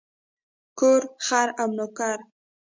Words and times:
کور، 0.79 1.01
خر 1.25 1.47
او 1.61 1.69
نوکر. 1.77 2.17